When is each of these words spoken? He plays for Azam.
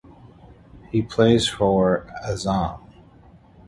He 0.91 1.03
plays 1.03 1.47
for 1.47 2.07
Azam. 2.25 2.79